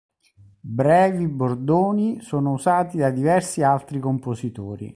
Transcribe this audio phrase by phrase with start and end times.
[0.79, 4.89] Brevi bordoni sono usati da diversi altri compositori.